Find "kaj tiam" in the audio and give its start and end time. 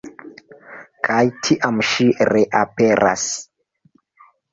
1.07-1.77